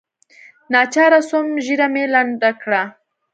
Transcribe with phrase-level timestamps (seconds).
[0.73, 2.83] ناچاره سوم ږيره مې لنډه کړه.